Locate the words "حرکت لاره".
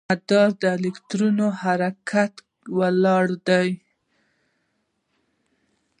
1.61-3.37